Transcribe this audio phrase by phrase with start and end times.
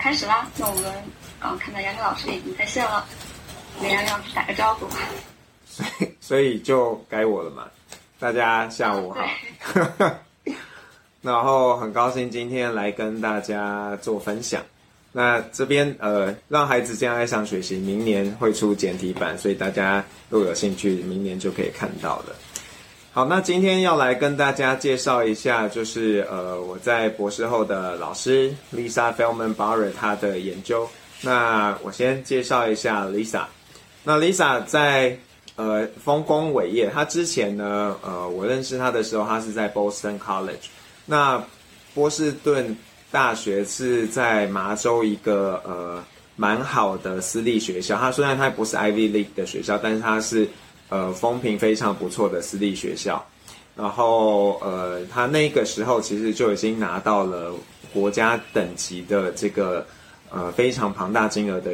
[0.00, 0.48] 开始啦。
[0.56, 0.84] 那我们
[1.40, 3.06] 啊，看到杨柳老师已经在线了，
[3.80, 4.86] 跟杨柳老师打个招呼。
[5.66, 7.64] 所以，所以就该我了嘛。
[8.18, 9.20] 大家下午好。
[11.22, 14.62] 然后很高兴今天来跟大家做分享。
[15.12, 22.34] 那这边呃，让孩子这样爱上学习，明年会出简体版，所以大家如果有兴趣，明年就可以看到了。
[23.12, 30.88] 好，那今天要来跟大家介绍一下，就是呃，我在博士后的老师 Lisa Feldman Barrett 她的研究。
[31.20, 33.42] 那我先介绍一下 Lisa。
[34.04, 35.18] 那 Lisa 在
[35.56, 40.68] 呃丰功伟业，她之前呢，呃，我认识她的时候，她是在 Boston College。
[41.04, 41.42] 那
[41.92, 42.76] 波士顿
[43.10, 46.00] 大学是在麻州一个呃
[46.36, 50.48] 蛮好的私立学校，它虽然它不是 Ivy League 的学校，但是它是
[50.90, 53.24] 呃风评非常不错的私立学校。
[53.74, 57.54] 然后呃，他那个时候其实就已经拿到了
[57.94, 59.86] 国家等级的这个
[60.30, 61.72] 呃非常庞大金额的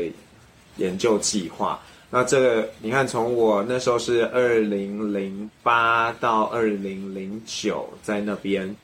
[0.77, 1.81] 研究计划。
[2.09, 8.77] 那这个你看，从我那时候是二零零八到二零零九在那边，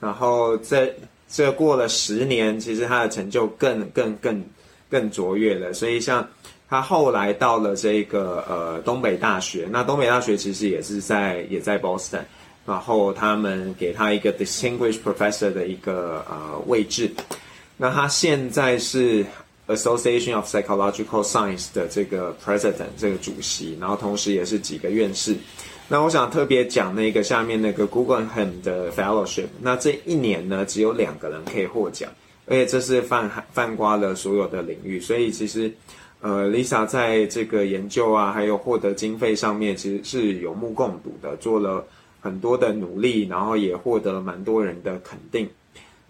[0.00, 0.90] 然后在。
[1.26, 4.44] 这过了十年，其实他的成就更更更
[4.88, 5.72] 更卓越了。
[5.72, 6.24] 所以像
[6.74, 12.22] 他后来到了这个呃东北大学，那东北大学其实也是在也在 Boston，
[12.66, 17.08] 然后他们给他一个 Distinguished Professor 的一个呃位置。
[17.76, 19.24] 那他现在是
[19.68, 25.36] Association of Psychological Science 的这个 President 这个主席，然后同时也是几个院士。
[25.86, 32.10] 那我想特别讲那个下面那个 Guggenheim 的 Fellowship，那这一年呢，只有两个人可以获奖，
[32.46, 35.72] 而且这是泛泛括了所有的领域，所以其实，
[36.24, 41.84] 呃，Lisa 在这个研究啊，还有获得经费上面，其实是有目共睹的，做了
[42.22, 45.46] 很多的努力，然后也获得了蛮多人的肯定。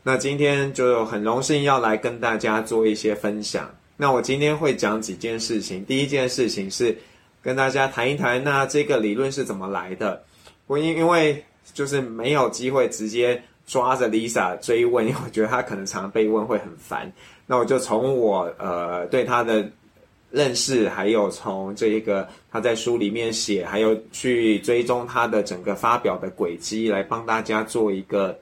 [0.04, 3.68] 那今天就很荣幸要来跟大家做一些分享。
[3.96, 6.96] 那我今天会讲几件事情，第一件事情是。
[7.44, 10.24] 跟大家谈一谈，那这个理论是怎么来的？
[10.66, 11.44] 我因因为
[11.74, 17.12] 就是没有机会直接抓着 Lisa 追问，因为我觉得她可能常常被问会很烦。
[17.46, 19.68] 那我就从我呃对她的
[20.34, 28.36] 认识，还有从这一个他在书里面写，还有去追踪他的整个发表的轨迹，来帮大家做一个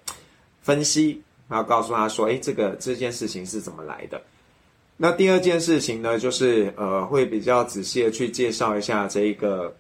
[0.63, 1.21] 分析，
[1.51, 4.19] 然后告诉他说：“诶，这个这件事情是怎么来的？”
[4.97, 9.75] 那第二件事情呢，就是呃，会比较仔细的去介绍一下这一个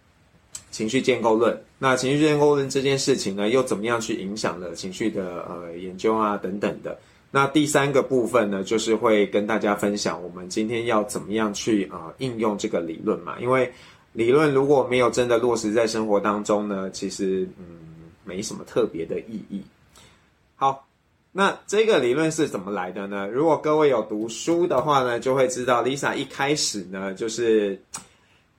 [0.71, 1.59] 情绪建构论。
[1.79, 6.99] 那情绪建构论这件事情呢，又怎么样去影响了情绪的呃研究啊等等的。
[7.33, 13.41] 那第三个部分呢，就是会跟大家分享我们今天要怎么样去呃应用这个理论嘛。
[13.41, 13.69] 因为
[14.13, 17.65] 理论如果没有真的落实在生活当中呢，其实嗯
[18.23, 19.61] 没什么特别的意义。
[20.55, 20.87] 好。
[21.35, 23.27] 那这个理论是怎么来的呢？
[23.27, 27.81] 如果各位有读书的话呢，就会知道 Lisa 一开始呢，就是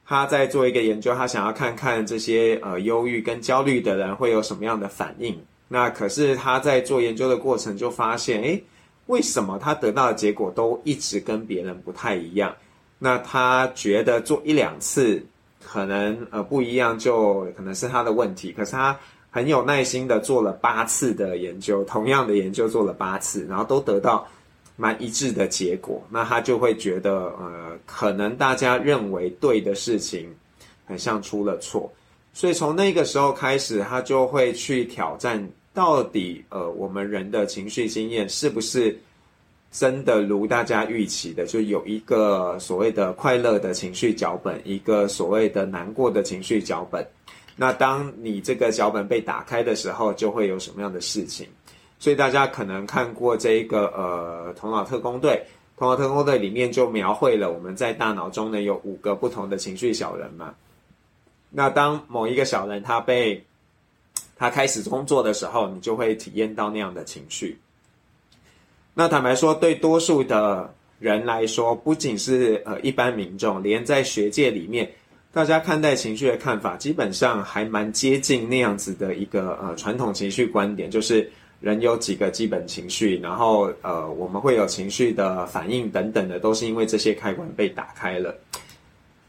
[0.04, 5.40] 他在做一个研究，他想要看看这些呃忧郁跟焦虑的人会有什么样的反应。
[5.74, 8.64] 那可是他在做研究的过程就发现，诶，
[9.08, 12.56] 为什么他得到的结果都一直跟别人不太一样？
[13.00, 15.26] 那他觉得做一两次
[15.60, 18.52] 可能呃不一样，就可能是他的问题。
[18.52, 18.98] 可是他。
[19.36, 24.28] 很有耐心的做了八次的研究，同样的研究做了八次，然后都得到
[24.76, 26.00] 蛮一致的结果。
[26.08, 30.32] 那他就会觉得，呃，可能大家认为对的事情，
[30.86, 31.92] 很像出了错。
[32.32, 38.96] 所以从那个时候开始，他就会去挑战，到底呃，我们人的情绪经验是不是
[39.72, 47.04] 真的如大家预期的，就有一个所谓的快乐的情绪脚本，一个所谓的难过的情绪脚本。
[47.56, 51.48] 那当你这个脚本被打开的时候，就会有什么样的事情？
[52.00, 55.32] 所以大家可能看过这一个呃《头脑特工队》，
[55.80, 60.54] 《头脑特工队》里面就描绘了我们在大脑中呢有五个不同的情绪小人嘛。
[61.50, 63.44] 那当某一个小人他被
[64.36, 67.58] 他开始工作的时候，你就会体验到那样的情绪。
[68.94, 74.92] 那坦白说，对多数的人来说，不仅是呃一般民众，连在学界里面。
[75.32, 81.28] 大家看待情绪的看法，基本上还蛮接近那样子的一个呃传统情绪观点，就是
[81.60, 88.36] 人有几个基本情绪，然后呃我们会有情绪的反应等等的，都是因为这些开关被打开了。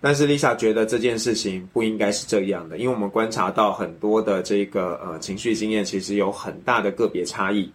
[0.04, 7.72] 但是 Lisa 觉得这件事情不应该是这样的，因为我们观察到很多的这个呃情绪经验其实有很大的个别差异。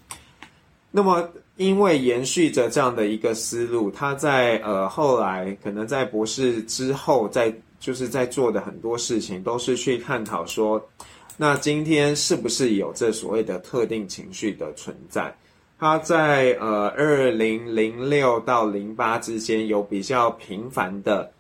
[0.92, 1.28] 那么
[1.58, 7.52] 因为延续着这样的一个思路，他在呃后来可能在博士之后在。
[7.82, 10.86] 就是在做的很多事情，都是去探讨说，
[11.38, 15.34] 那今天是不是有这所谓的特定情绪的存在？
[15.80, 21.32] 他在呃二零零六到零八之间有比较频繁的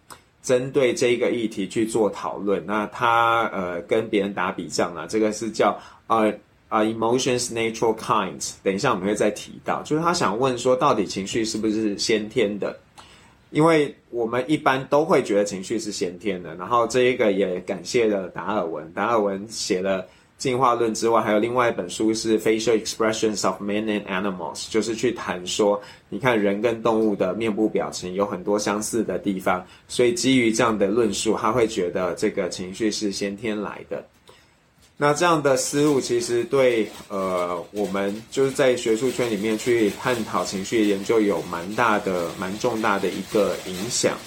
[0.42, 2.66] 针对这个议题去做讨论。
[2.66, 6.34] 那他呃跟别人打比仗啊，这个是叫呃
[6.68, 8.54] 啊 emotions natural kinds。
[8.64, 12.78] 等一下我们会再提到，就是他想问说，到底情绪是不是先天的？
[13.52, 16.56] 因为我们一般都会觉得情绪是先天的。
[16.56, 20.06] 然后这一个也感谢了达尔文，达尔文写了。
[20.40, 34.04] 进化论之外，还有另外一本书是《Facial Expressions of Men and Animals》，就是去谈说，你看人跟动物的面部表情有很多相似的地方，所以基于这样的论述，他会觉得这个情绪是先天来的。
[34.96, 44.18] 那这样的思路其实对呃我们就是在学术圈里面去探讨情绪研究有蛮大的、蛮重大的一个影响。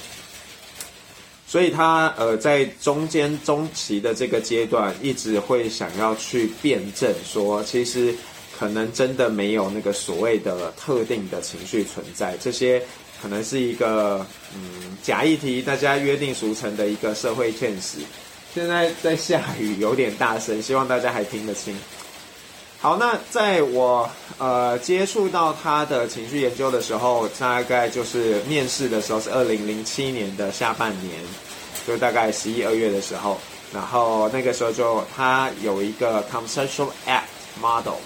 [1.52, 8.14] 所以他呃在中间中期的这个阶段，一直会想要去辩证说，其实
[8.58, 12.82] 可能真的没有那个所谓的特定的情绪存在，这些
[13.20, 17.98] 可能是一个嗯假议题，大家约定俗成的一个社会现实。
[18.54, 21.76] 现在在下雨，有点大声，希望大家还听得清。
[22.82, 31.14] 好，那在我呃接触到他的情绪研究的时候，大概就是面试的时候是二零零七年的下半年，
[31.86, 33.38] 就大概十一二月的时候，
[33.72, 37.22] 然后那个时候就他有一个 conceptual act
[37.60, 38.00] model，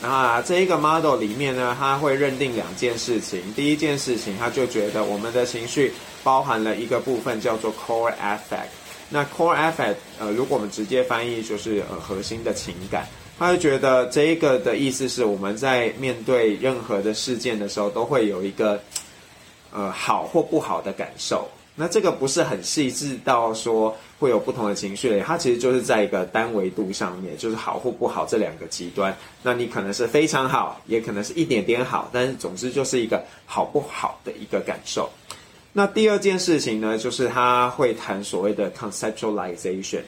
[0.00, 5.92] 那这一个 model 里面呢，他会认定两件事情，第一件事情他就觉得我们的情绪
[6.22, 8.68] 包含了一个部分叫做 core affect，
[9.08, 13.06] 那 core affect 呃如果我们直接翻译就是呃核心的情感。
[13.38, 18.80] 他就觉得这一个的意思是，我们在面对任何的事件的时候，都会有一个，
[19.70, 21.46] 呃，好或不好的感受。
[21.74, 29.14] 那这个不是很细致到说会有不同的情绪类，它其实就是在一个单维度上面，就是好或不好这两个极端。
[29.42, 35.10] 那你可能是非常好，也可能是一点点好，但是总之就是一个好不好的一个感受。
[35.78, 40.00] 那第二件事情呢，就是他会谈所谓的 conceptualization。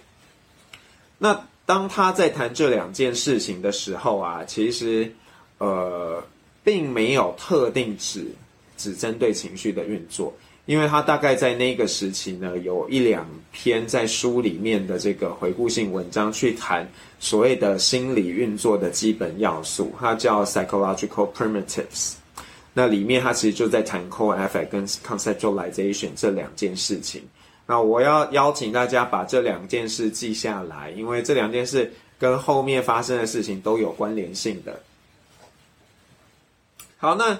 [1.19, 5.13] 那当他在谈这两件事情的时候啊，其实，
[5.59, 6.25] 呃，
[6.65, 8.25] 并没有特定只
[8.79, 10.33] 只针对情绪的运作，
[10.65, 22.15] 因为他大概在那个时期呢，有一两篇在书里面的这个回顾性文章去谈所谓的心理运作的基本要素，它叫 psychological primitives。
[22.73, 27.23] 那里面他其实就在谈 core affect 跟 conceptualization 这两件事情。
[27.67, 34.81] 那我要邀请大家把这两件事记下来，因为这两件事跟后面发生的事情都有关联性的。
[36.97, 37.39] 好，那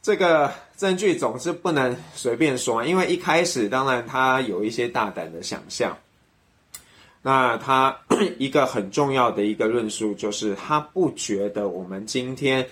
[0.00, 5.96] 这个证据总是不能随便说，因为一开始当然他有一些大胆的想象。
[7.20, 7.94] 那他
[8.38, 12.66] 一个很重要的一个论述就是，他不觉得我们今天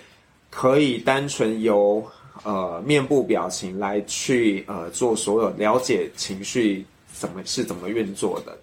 [0.49, 2.05] 可以单纯由。
[2.43, 8.55] 呃，面部表情来去呃做所有了解情绪怎么是怎么运作的，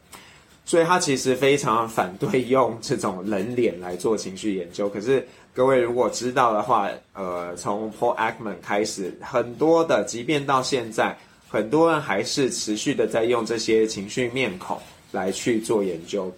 [0.65, 4.89] 所以他其实非常反对用这种人脸来做情绪研究。
[4.89, 11.15] 可是各位如果知道的话，呃，从 Paul Ekman 开始，很多的，即便到现在，
[11.49, 14.79] 很多人还是持续的在用这些情绪面孔
[15.11, 16.33] 来去做研究。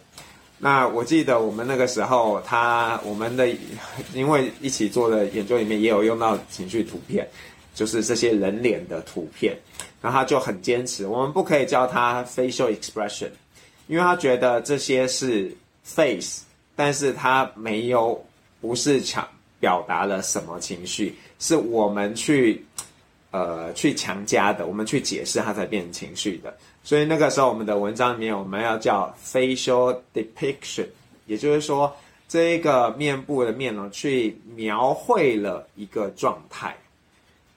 [0.58, 3.46] 那我记得我们那个时候，他我们的
[4.14, 7.28] 因为一起做的研究里面也有用到情绪图片，
[7.74, 9.54] 就是这些人脸的图片，
[10.00, 13.28] 然后他就很坚持，我们不可以叫它 facial expression，
[13.86, 16.42] 因为他觉得这些是 face，
[16.74, 18.24] 但是他没有
[18.60, 19.28] 不是强
[19.60, 22.64] 表达了什么情绪，是我们去
[23.30, 26.56] 呃去强加的，我们去解释它才变成情绪的。
[26.86, 30.86] 所以那个时候，我们的文章里面我们要叫 facial depiction，
[31.26, 31.92] 也就是说，
[32.28, 36.76] 这一个面部的面容去描绘了一个状态。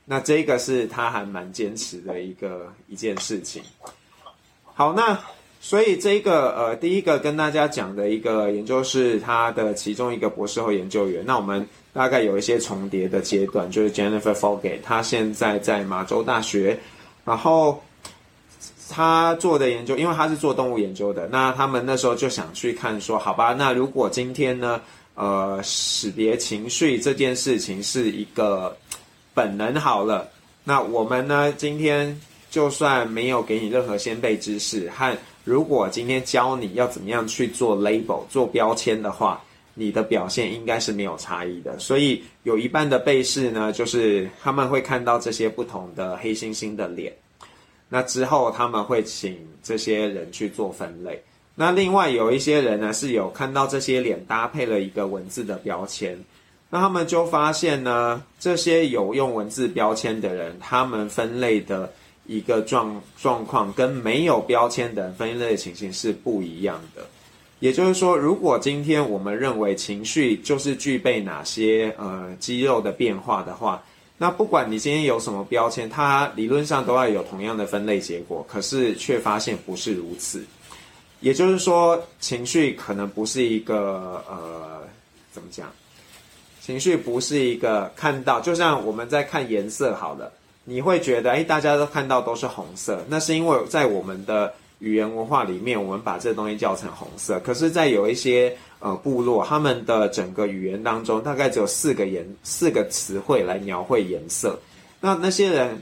[0.03, 3.61] 那这个是他还蛮坚持的一个一件事情。
[4.73, 5.15] 好，那
[5.61, 11.23] 所以这个呃，第一个跟大家讲的一个研究是他的其中一个博士后研究员。
[11.23, 16.79] 那我们大概有一些重叠的阶段，就是 Jennifer Folgate，他现在在马州大学，
[17.23, 17.79] 然后。
[18.99, 24.81] 他做的研究，因为他是做动物研究的，那他们那时候就想去看说，好吧，那如果今天呢，
[25.15, 28.75] 呃，识别情绪这件事情是一个
[29.33, 30.27] 本能好了，
[30.65, 32.19] 那我们呢，今天
[32.51, 39.41] 就算没有给你任何先备知识，和如果今天教你要怎么样去做 label 做标签的话，
[39.75, 41.79] 你的表现应该是没有差异的。
[41.79, 47.13] 所以有一半的被试呢，就是他们会看到这些不同的黑猩猩的脸。
[47.89, 51.21] 那之后他们会请这些人去做分类。
[51.55, 56.17] 那另外有一些人呢，是有看到这些脸搭配了一个文字的标签。
[56.69, 61.91] 那他们就发现呢，这些有用文字标签的人，他们分类的
[62.27, 67.01] 一个状状况跟没有标签的人分类情形是不一样的。
[67.59, 73.83] 也就是说，如果今天我们认为情绪就是具备哪些呃肌肉的变化的话，
[74.21, 80.45] 那不管你今天有什么标签，它理论上都要有同样的分类结果，可是却发现不是如此。
[81.21, 84.81] 也就是说，情绪可能不是一个呃，
[85.31, 85.71] 怎么讲？
[86.61, 90.31] 情绪不是一个看到，就像我们在看颜色好了，
[90.65, 94.53] 你会觉得，哎，大家都看到都是红色，那是因为在我们的。
[94.79, 97.39] 语言文化里面，我们把这东西叫成红色。
[97.41, 104.57] 可是，在有一些呃部落，他们的整个语言当中，大概只有四个颜四个词汇来描绘颜色。
[105.01, 105.81] 那那些人，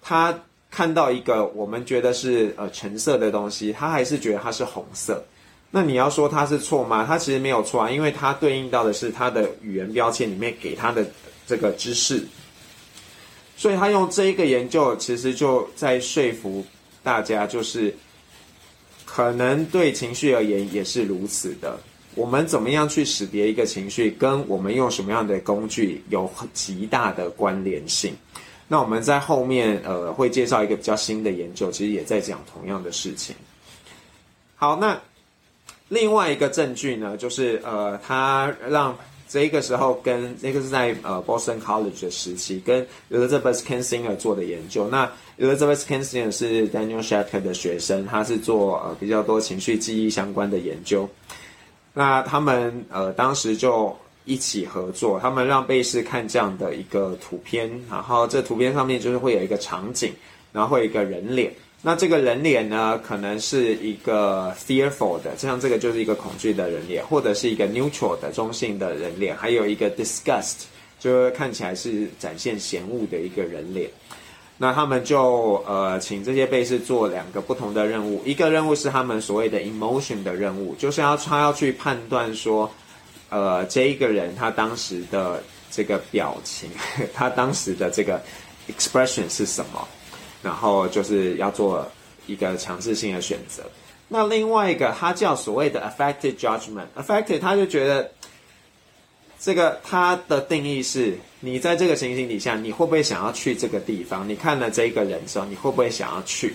[0.00, 0.32] 他
[0.70, 5.24] 看到一个我们觉得是呃橙色的东西，他还是觉得它是红色。
[5.72, 7.04] 那你要说它是错吗？
[7.04, 11.04] 它其实没有错啊，因为它对应到的是它的语言标签里面给它的
[11.48, 12.24] 这个知识。
[13.56, 16.64] 所以他用这一个研究，其实就在说服
[17.02, 17.92] 大家，就是。
[19.16, 21.80] 可能对情绪而言也是如此的。
[22.14, 28.14] 我们怎么样去识别一个情绪，跟我们用什么样的工具有极大的关联性。
[28.68, 33.34] 那我们在后面呃会介绍一个比较新的研究，其实也在讲同样的事情。
[34.54, 35.00] 好，那
[35.88, 38.94] 另外一个证据呢，就是呃，他让。
[39.28, 44.88] 这一个时候跟那个是在呃 Boston College 的时期，跟 Elizabeth Kinsinger 做的研究。
[44.88, 51.08] 那 Elizabeth Kinsinger 是 Daniel Schacter 的学生，他是做呃比较多情绪记忆相关的研究。
[51.92, 60.12] 那他们呃当时就一起合作，他们让被试看这样的一个图片，然后这图片上面就是会有一个场景，
[60.52, 61.52] 然后会有一个人脸。
[61.88, 70.64] 那这个人脸呢，可能是一个 fearful 的，就像这个就是一个恐惧的人脸，或者是一个 neutral 的中性的人脸，还有一个 disgust，
[70.98, 73.88] 就看起来是展现嫌恶的一个人脸。
[74.58, 82.68] 那他们就呃请这些被试做两个不同的任务，一个任务是他们所谓的 emotion 的任务，就是要他要去判断说，
[83.28, 85.40] 呃这一个人他当时的
[85.70, 86.68] 这个表情，
[87.14, 88.20] 他当时的这个
[88.76, 89.86] expression 是什么。
[90.42, 91.86] 然后就是要做
[92.26, 93.62] 一个强制性的选择。
[94.08, 96.86] 那另外一个，它叫所谓的 affective judgment。
[96.96, 98.08] affective，他就觉得
[99.40, 104.28] 这个它的定义是，你在这个情形底下，你会不会想要去这个地方？
[104.28, 106.54] 你看了这个人之后，你会不会想要去？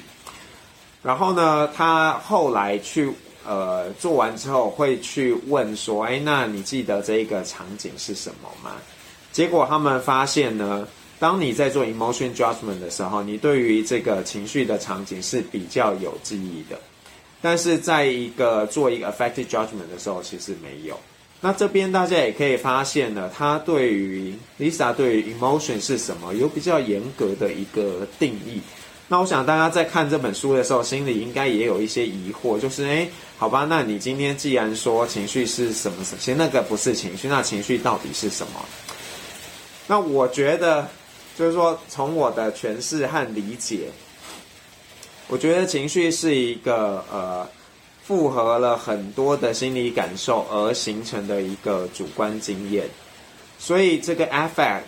[1.04, 3.12] 然后呢，他后来去
[3.46, 8.78] 呃做完之后，会去问说：“哎，那你记得这一个场景是什么吗？”
[9.34, 10.88] 结果他们发现呢。
[11.22, 16.80] 当你在做 emotion judgment 的时候，你对于这个情绪的场景是比较有记忆的，
[17.40, 21.00] 但是在一个做一个 affective judgment 的时候，其实没有。
[21.40, 28.60] 那这边大家也可以发现呢，他对于 Lisa 对于 emotion 是什么有比较严格的一个定义。
[29.08, 38.66] 那我想大家在看这本书的时候，心里应该也有一些疑惑，就是诶，好吧，那你今天既然说情绪是什么，其实那个不是情绪，那情绪到底是什么？
[39.86, 40.90] 那我觉得。
[41.38, 43.90] 就是说，从我的诠释和理解，
[45.28, 47.48] 我觉得情绪是一个呃，
[48.04, 52.86] 复合了很多的心理感受而形成的一个主观经验。
[53.58, 54.82] 所以，这个 affect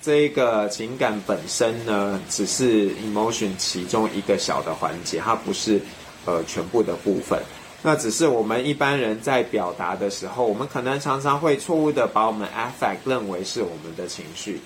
[0.00, 5.80] 这一个情感本身呢，只是 emotion 其中一个小的环节，它不是
[6.24, 7.38] 呃全部的部分。
[7.82, 14.60] 那只是我们一般人在表达的时候，我们可能常常会错误的把我们 affect 认为是我们的情绪。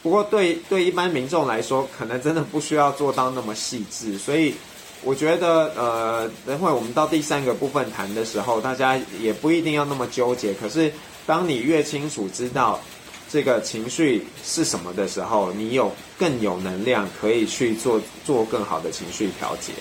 [0.00, 4.16] 不过对，对一般民众来说，可能真的不需要做到那么细致。
[4.16, 4.54] 所以，
[5.02, 10.54] 我觉得，呃，等会我们到第三个部分谈的时候，大家也不一定要那么纠结。
[10.54, 10.92] 可是，
[11.26, 12.80] 当你越清楚知道
[13.28, 19.72] 这个情绪是什么的时候，你有更有能量可以去做做更好的情绪调节。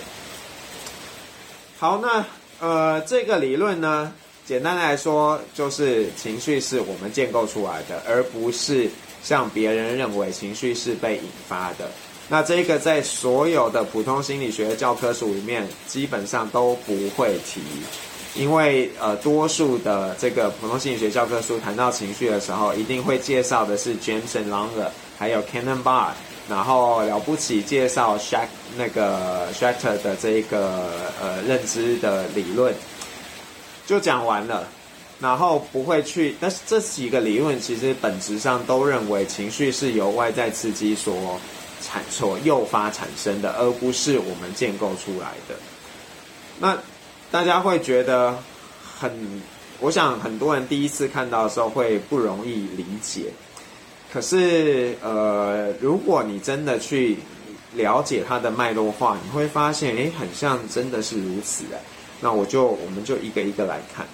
[1.78, 2.26] 好，那
[2.60, 4.12] 呃，这个理论呢，
[4.48, 8.90] 简单来说，就是情绪是我们建构出来的，而不是。
[9.28, 11.92] 像别人认为情绪是被引发的，
[12.30, 17.60] 那这个在所有的普通心理学教科书里面基本上都不会提，
[18.36, 24.88] 因为呃多数的这个普通心理学教科书谈到情绪的时候，一定会介绍的是 James and Langer，
[25.20, 26.12] 还有 Cannon Bar，
[26.48, 30.90] 然后了不起介绍 Shack 那个 Schachter 的这个
[31.22, 32.74] 呃认知的理论，
[33.86, 34.66] 就讲完了。
[35.20, 41.40] 然后不会去，但是这几个理论其实本质上都认为情绪是由外在刺激所
[41.82, 45.56] 产所诱发产生的，而不是我们建构出来的。
[46.60, 46.78] 那
[47.32, 48.38] 大家会觉得
[49.00, 49.42] 很
[49.80, 53.32] 我想很多人第一次看到的时候会不容易理解。
[54.12, 57.18] 可是，呃，如果你真的去
[57.74, 61.78] 了解它的脉络化，你会发现，诶，很像真的是如此的。
[62.22, 64.08] 那我就我们就一个一个来看。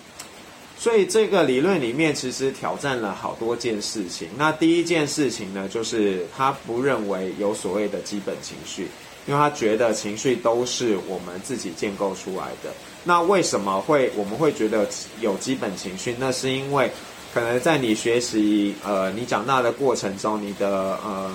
[0.83, 4.27] 所以这个理论里面其实挑战了好多件事情。
[4.37, 8.89] 那第一件事情呢，就是他不认为有所谓的基本情绪，
[9.25, 12.69] 因为他觉得情绪都是我们自己建构出来的。
[13.05, 14.85] 那为什么会我们会觉得
[15.21, 16.13] 有基本情绪？
[16.19, 16.91] 那是因为
[17.33, 21.31] 可能在你学习呃你长大的过程中，你的呃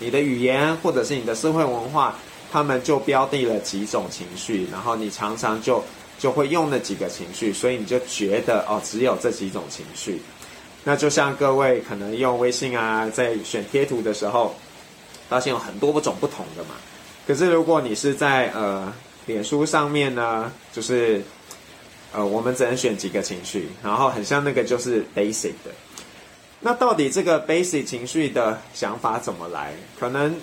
[0.00, 2.18] 你的语言或者是你的社会文化，
[2.50, 5.80] 他们就标定了几种情绪，然后你常常就。
[6.18, 10.20] 就会用那几个情绪，所以你就觉得哦，只有这几种情绪。
[10.82, 14.54] 那就像各位可能用微信啊，在选贴图的时候，
[15.28, 16.70] 发现有很多种不同的嘛。
[17.26, 18.92] 可是如果你是在呃
[19.26, 21.22] 脸书上面呢，就是
[22.12, 25.70] 呃我们只能选几个情绪，然后很像那个就是 basic 的。
[26.58, 29.72] 那到底这个 basic 情绪的想法怎么来？
[30.00, 30.34] 可能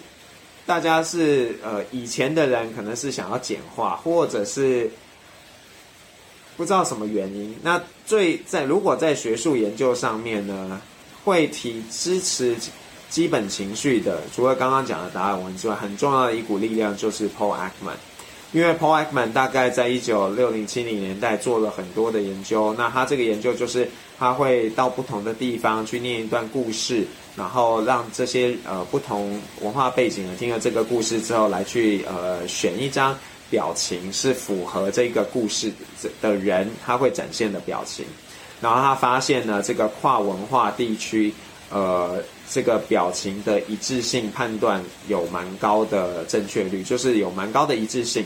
[0.65, 4.89] 大家是呃以前的人可能是想要简化，或者是。
[6.57, 10.79] 不知道什么原因，那最在如果在学术研究上面呢，
[11.23, 12.55] 会提支持
[13.09, 17.97] 基本情绪的，除了刚刚讲的达尔文之外，很重要的一股力量就是 Paul Ekman，
[18.53, 33.17] 因为 Paul Ekman 大概在一九六零七零年代做了很多的研究，那他这个研究就是他会到不同的地方去念一段故事，然后让这些呃不同文化背景的听了这个故事之后，来去呃选一张。
[33.49, 35.71] 表情是符合这个故事
[36.21, 38.05] 的人，他会展现的表情。
[38.61, 41.31] 然后他发现呢，这个跨文化地区，
[41.69, 48.25] 呃，这个表情的一致性判断有蛮高的正确率，就是有蛮高的一致性。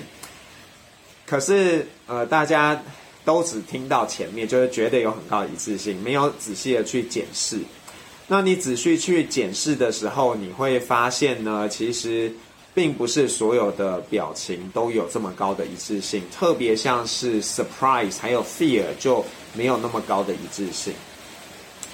[1.26, 2.82] 可是，呃，大家
[3.26, 7.60] 都只听到前面，就是觉得有很高的一致性，没有仔细的去检视。
[8.28, 12.34] 那你仔细去检视的时候，你会发现呢，其实。
[12.74, 20.94] 并不是所有的表情都有这么高的一致性，特别像是 surprise 还有 fear 就没有那么高的一致性，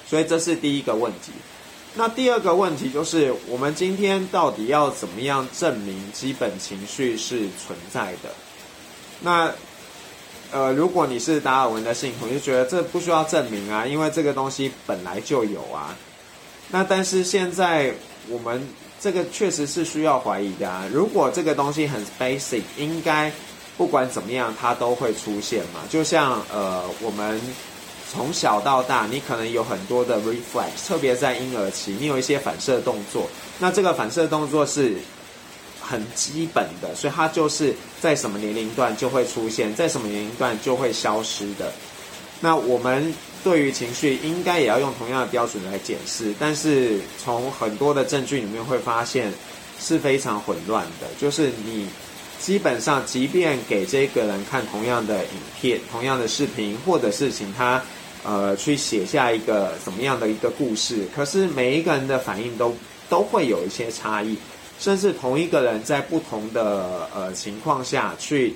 [0.06, 1.32] 所以这是第一个问题。
[1.96, 8.30] 那第二个问题就是，我们今天到底要怎么样证明基本情绪是存在的？
[9.22, 9.52] 那
[10.52, 15.96] 呃，如果你是达尔文的信徒，就觉得这不需要证明啊，因为这个东西本来就有啊。
[16.70, 17.94] 那但是现在
[18.28, 18.68] 我们。
[19.00, 20.86] 这个确实是需要怀疑的啊！
[20.92, 23.32] 如果这个东西很 basic，应该
[23.78, 25.82] 不管怎么样它都会出现嘛。
[25.90, 27.40] 就像呃，我们
[28.12, 33.28] 从小到大，你可能有很多的 reflex，特别在婴儿期，你有一些反射动作。
[33.60, 34.96] 那这个反射动作是
[35.82, 41.72] 很基本的，所以它就是在什么年龄段就会出现，在什么年龄段就会消失的。
[42.40, 43.14] 那我们。
[43.46, 49.32] 对于情绪，应该也要用同样的标准来检视，但是从很多的证据里面会发现
[49.80, 51.06] 是非常混乱的。
[51.20, 51.88] 就是你
[52.40, 57.80] 基本上，即便给这个人看同样的影片、同样的视频，或者是请他
[58.24, 62.76] 呃去写下一个怎么样的一个故事，可是每一个人的反应都
[63.08, 64.36] 都会有一些差异，
[64.80, 68.56] 甚至同一个人在不同的呃情况下去。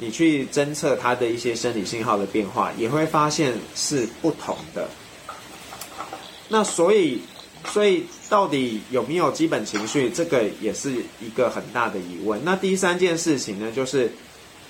[0.00, 4.88] 你去侦测它的一些生理信号的变化，也会发现是不同的。
[6.48, 7.20] 那所以，
[7.66, 12.40] 所以到底有没有基本情绪，这个也是一个很大的疑问。
[12.44, 14.10] 那第三件事情呢，就是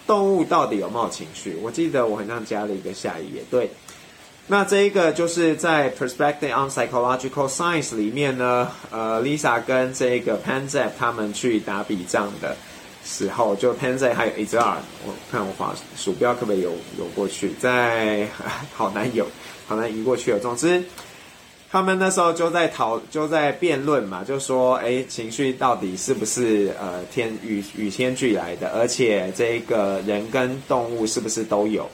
[0.07, 1.57] 动物到底有没有情绪？
[1.63, 3.43] 我记得我好像加了一个下一页。
[3.51, 3.71] 对，
[4.49, 12.57] 那这一个就是在《Perspective on Psychological Science》里面呢，呃，Lisa 跟这个 p a n z e p 他们去打比仗的。
[13.03, 17.53] 时候就 p e n z e 还有 HR，我看我滑鼠标可不可以游游过去？
[17.59, 18.29] 在
[18.75, 19.27] 好难游，
[19.67, 20.39] 好难移过去了。
[20.39, 20.85] 总之，
[21.71, 28.69] 他们那时候就在讨，就在辩论嘛，就说，哎，情绪到底是不是呃天与与天俱来的？
[28.69, 31.89] 而且这个人跟动物是不是都有？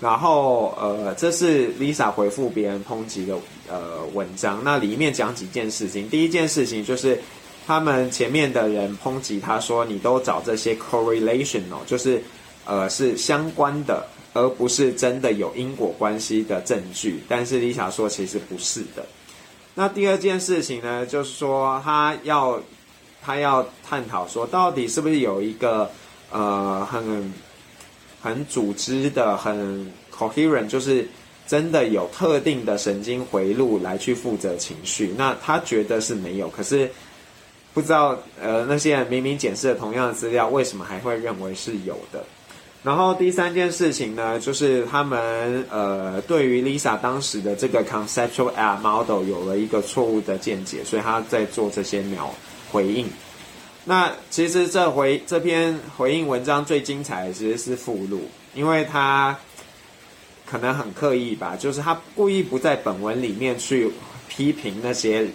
[0.00, 3.36] 然后呃，这是 Lisa 回复别人抨击的
[3.68, 4.60] 呃文章。
[4.64, 7.20] 那里面讲几件事情，第一件事情就是。
[7.70, 12.20] 他们前面的人抨击他说：“你都找这些 correlation 哦，就是，
[12.64, 19.06] 呃，是相关的，而不是真的有因果关系的证据。”但是 Lisa 说其实不是的。
[19.76, 22.60] 那第二件事情呢，就是说他要
[23.22, 25.88] 他要探讨说，到底是不是有一个
[26.32, 27.32] 呃很
[28.20, 31.08] 很组织的、很 coherent，就是
[31.46, 35.14] 真的有特定的神经回路来去负责情绪？
[35.16, 36.90] 那他觉得是没有，可是。
[37.72, 42.24] 不知道，呃，那些人明明检视了同样的资料，为什么还会认为是有的？
[42.82, 52.34] 然后第三件事情呢，就是他们呃对于 Lisa 当时的这个 conceptual app model 有了一个错误的见解，所以他在做这些秒
[52.72, 53.06] 回应。
[53.84, 58.22] 那其实这回这篇回应文章最精彩的其实是附录，
[58.54, 59.38] 因为他
[60.46, 63.90] 可能很刻意吧，就是他故意不在本文里面去
[64.28, 65.26] 批评那些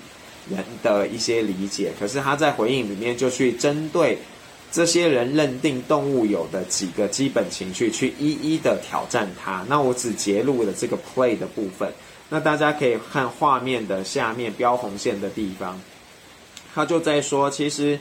[0.49, 4.17] 人的一些理解，可是他在回应里面就去针对。
[4.71, 9.63] 这些人认定动物有的几个基本情绪，去一一的挑战它。
[9.69, 11.89] 那我只截录了这个 play 的部分，
[12.27, 15.79] 那大家可以看画面的下面标红线的地方，
[16.73, 17.97] 他就在说，其实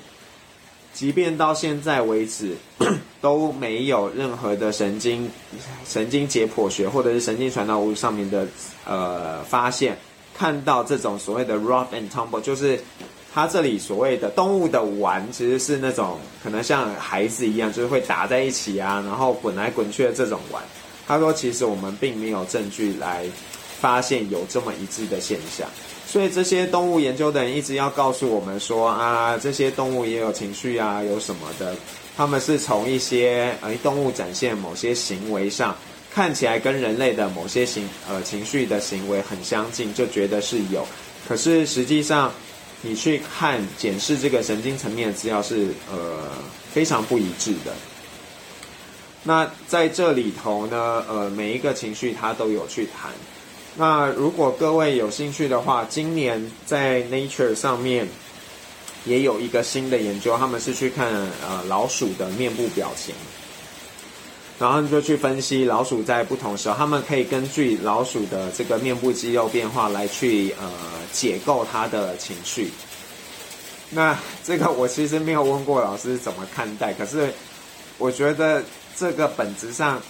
[0.92, 2.57] 即便到现在为止，
[3.20, 5.30] 都没有任何的神经
[5.87, 8.48] 神经解剖学或者是神经传导物上面的
[8.85, 9.96] 呃发现，
[10.36, 12.80] 看到这种所谓的 rough and tumble，就是。
[13.36, 20.62] 他这里所谓的动物的玩，其实是那种可能像孩子一样，就是会打在一起啊，然后滚来滚去的这种玩。
[21.04, 23.26] 他说，其实我们并没有证据来
[23.80, 25.66] 发现有这么一致的现象。
[26.06, 31.74] 所以这些动物研究的人一直要告诉我们说啊，这些动物也有情绪啊，有什么的。
[32.16, 35.76] 他们是从一些呃动物展现某些行为上，
[36.14, 40.87] 看起来跟人类的某些行呃情绪的行为很相近，就觉得是有。
[41.27, 42.33] 可是实际上。
[42.87, 46.31] 你去看检视这个神经层面的资料是呃
[46.70, 47.72] 非常不一致的。
[49.22, 53.11] 那在这里头呢，呃每一个情绪它都有去谈。
[53.74, 58.07] 那如果各位有兴趣的话，今年在 Nature 上面
[59.07, 63.14] 也有一个新的研究，他们是去看呃老鼠的面部表情。
[64.58, 70.70] 然后你就去分析老鼠在不同时候，他们可以根据老鼠的这个面部肌肉变化来去呃
[71.12, 72.70] 解构它的情绪。
[73.90, 77.32] 那这个我其实没有问过老师怎么看待，可是
[77.98, 78.62] 我觉得
[78.96, 80.00] 这个本质上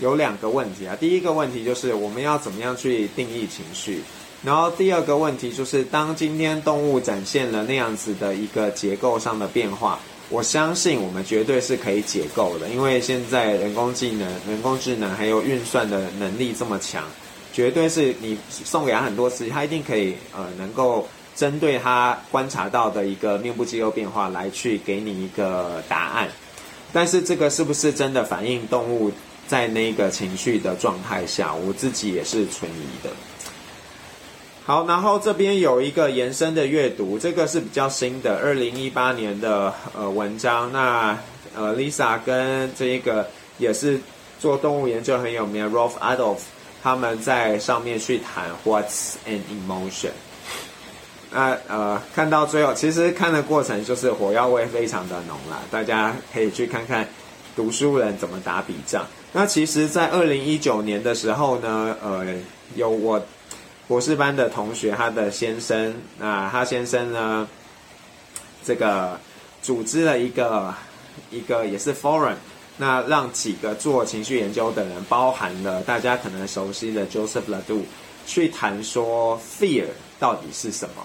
[0.00, 0.94] 有两个问题啊。
[0.94, 4.02] 第一个问题就是我们要怎么样去定义情绪，
[4.42, 9.98] 然后第二个问题就是当今天动物展现了那样子的一个结构上的变化。
[10.34, 17.04] 我相信我们绝对是可以解构的，因为现在人工技能、人工智能还有运算的能力这么强，
[17.52, 26.28] 绝对是你送给他很多次，他一定可以呃能够针对他观察到的一个面部肌肉变化来去给你一个答案。
[26.92, 29.12] 但是这个是不是真的反映动物
[29.46, 33.10] 在那个情绪的状态下，我自己也是存疑的。
[34.66, 40.72] 好，然后这边有一个延伸的阅读，这个是比较新的，二零一八年的呃文章。
[40.72, 41.18] 那
[41.54, 44.00] 呃，Lisa 跟这一个也是
[44.40, 46.38] 做动物研究很有名的 Rolf Adolf，
[46.82, 50.12] 他们在上面去谈 What's an emotion？
[51.30, 57.06] 那呃，看到最后，其实看的过程就是火药味非常的浓啦，大家可以去看看
[57.54, 59.06] 读书人怎么打笔仗。
[59.30, 62.24] 那其实，在二零一九年的时候呢，呃，
[62.76, 63.22] 有我。
[63.86, 67.46] 博士班的同学，他的先生，那他先生呢，
[68.64, 69.20] 这个
[69.60, 70.74] 组织了一个
[71.30, 72.34] 一个也是 forum，
[72.78, 77.82] 那让几个做情绪研究的人，包含了大家可能熟悉的 Joseph LeDoux，
[78.26, 79.84] 去谈说 fear
[80.18, 81.02] 到底是什么。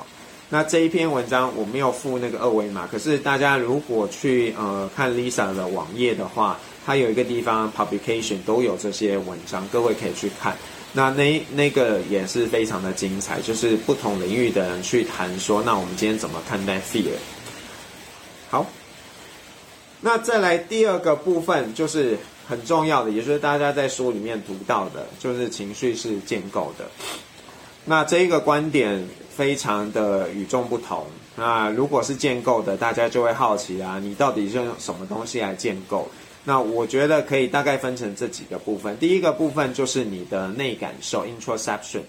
[0.51, 10.55] 那这一篇文章我没有附那个二维码，可是大家如果去呃看 Lisa 的网页的话，它有一个地方 publication 都有这些文章，各位可以去看。
[10.93, 17.12] 那那那个也是非常的精彩，就是不同领域的人去谈说，那我们今天怎么看待 fear？
[18.49, 18.65] 好，
[20.02, 26.86] 那再来第二个部分就是很重要的，也就是大家在书里面读到的，就是情绪是建构的。
[27.86, 31.06] 那这一个观点非常的与众不同。
[31.36, 36.10] 那如果是建构的，大家就会好奇啊，你到底是用什么东西来建构？
[36.49, 38.97] 那我觉得可以大概分成这几个部分。
[38.97, 42.01] 第一个部分就是你的内感受 （introspection）。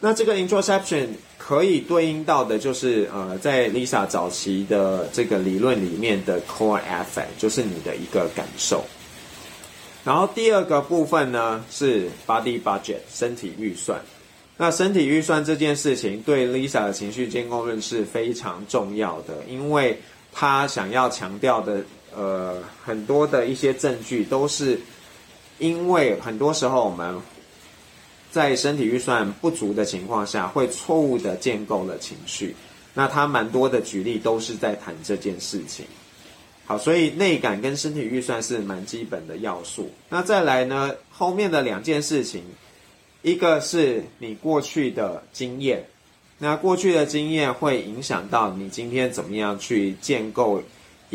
[0.00, 1.06] 那这个 introspection
[1.38, 8.84] 可以对应到的就是呃，在 Lisa 早期的这个理论里面的 core affect，就是你的一个感受。
[10.04, 13.98] 然后第二个部分呢是 body budget，身体预算。
[14.58, 19.98] 那身体预算这件事情对 Lisa 的情绪建构论是非常重要的，因为
[20.34, 21.82] 他想要强调的。
[22.16, 24.78] 呃，很多的一些证据都是
[25.58, 27.20] 因为很多时候我们
[28.30, 32.54] 在身体预算不足的情况下，会错误的建构了情绪。
[32.92, 35.84] 那他蛮多的举例都是在谈这件事情。
[36.64, 39.90] 好，所以内感跟身体预算是蛮基本的要素。
[40.08, 42.42] 那再来呢，后面的两件事情，
[43.22, 45.84] 一个是你过去的经验，
[46.38, 50.62] 那过去的经验会影响到你今天怎么样去建构。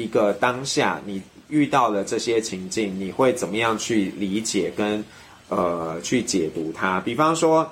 [0.03, 5.03] 一个当下你遇到的这些情境，你会怎么样去理解跟
[5.49, 6.99] 呃去解读它？
[7.01, 7.69] 比方说，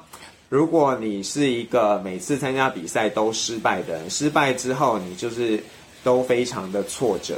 [0.49, 5.63] 如果你是一个每次参加比赛都失败的人，失败之后你就是
[6.03, 7.35] 都非常的挫折。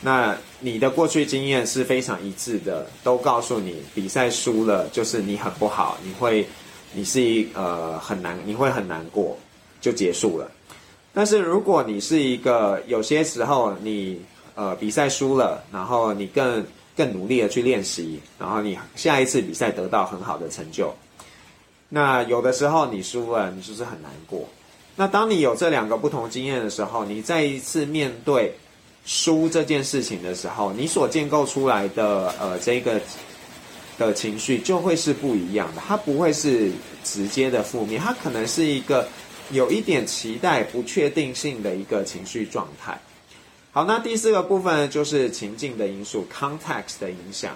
[0.00, 6.46] 那你的过去经验是非常一致的，都告诉你比赛输了就是你很不好，你会，
[6.92, 9.36] 你是一呃很难，你会很难过，
[9.80, 10.50] 就结束了。
[11.16, 14.20] 但是如果你是一个有些时候你
[14.54, 16.62] 呃比赛输了，然后你更
[16.94, 20.94] 更努力的去练习，然后你下一次比赛得到很好的成就，
[21.88, 24.46] 那有的时候你输了，你就是很难过。
[24.94, 28.54] 那当你有这两个不同经验的时候，你再一次面对。
[29.08, 33.00] 输这件事情的时候，你所建构出来的呃这个
[33.96, 36.72] 的情绪就会是不一样的，它不会是
[37.04, 39.06] 直接的负面，它可能是一个
[39.50, 42.98] 有一点期待、不确定性的一个情绪状态。
[43.72, 47.54] 好，那第四个部分，就是情境的因素 （context） 的影响。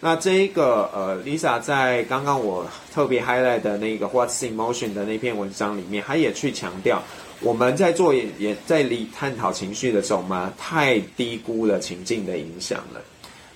[0.00, 7.02] 那这一个呃，Lisa 在刚刚我特别 highlight 的那个 What's Emotion 的那篇文章里面，她也去强调。
[7.40, 13.00] 我们在做也在理探讨情绪的时候，嘛太低估了情境的影响了。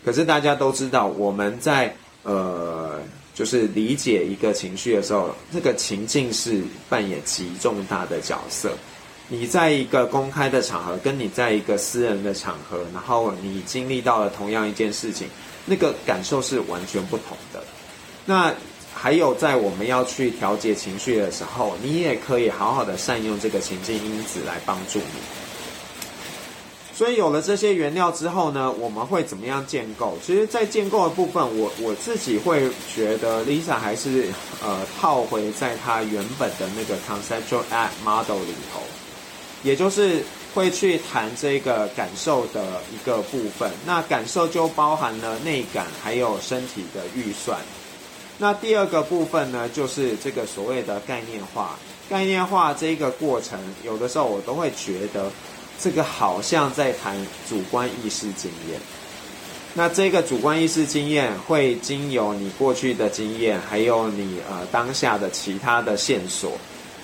[0.05, 3.01] 可是大家都知道，我们在呃，
[3.37, 8.72] 就是理解一个情绪的时候，这个情境是扮演极重大的角色。
[9.29, 15.29] 你在一个公开的场合，跟你在一个私人的场合，然后你经历到了同样一件事情，
[15.64, 17.62] 那个感受是完全不同的。
[18.25, 18.53] 那。
[18.99, 25.20] 还有，在我们要去调节情绪的时候，你也可以好好的善用这个情境因子来帮助你。
[26.96, 30.16] 所以有了这些原料之后呢，我们会怎么样建构？
[30.24, 34.28] 其实，在建构的部分，我我自己会觉得，Lisa 还是
[34.64, 38.80] 呃套回在她原本的那个 conceptual act model 里头，
[39.62, 40.22] 也就是
[40.54, 43.70] 会去谈这个感受的一个部分。
[43.85, 47.61] 那感受就包含了内感，还有身体的预算。
[48.38, 51.76] 那第二个部分呢，就是这个所谓的概念化。
[52.09, 55.30] 概念化这一个过程，有的时候我都会觉得，
[55.78, 57.16] 这个好像在谈
[57.48, 58.80] 主观意识经验。
[59.74, 66.52] 那这个主观意识经验会经由你过去的经验，还有你呃当下的其他的线索，